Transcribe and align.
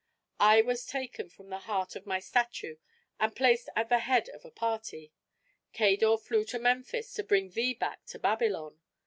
I 0.39 0.61
was 0.63 0.87
taken 0.87 1.29
from 1.29 1.49
the 1.49 1.59
heart 1.69 1.95
of 1.95 2.07
my 2.07 2.19
statue 2.19 2.77
and 3.19 3.35
placed 3.35 3.69
at 3.75 3.89
the 3.89 3.99
head 3.99 4.29
of 4.29 4.43
a 4.43 4.49
party. 4.49 5.13
Cador 5.73 6.17
flew 6.17 6.43
to 6.45 6.57
Memphis 6.57 7.13
to 7.13 7.23
bring 7.23 7.51
thee 7.51 7.75
back 7.75 8.03
to 8.07 8.17
Babylon. 8.17 8.81